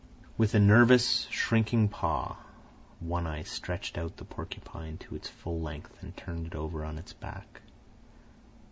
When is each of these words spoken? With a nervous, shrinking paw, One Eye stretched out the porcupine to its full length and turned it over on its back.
With 0.35 0.55
a 0.55 0.59
nervous, 0.59 1.27
shrinking 1.29 1.87
paw, 1.89 2.37
One 3.01 3.27
Eye 3.27 3.43
stretched 3.43 3.99
out 3.99 4.17
the 4.17 4.25
porcupine 4.25 4.97
to 4.97 5.13
its 5.15 5.29
full 5.29 5.61
length 5.61 6.01
and 6.01 6.17
turned 6.17 6.47
it 6.47 6.55
over 6.55 6.83
on 6.83 6.97
its 6.97 7.13
back. 7.13 7.61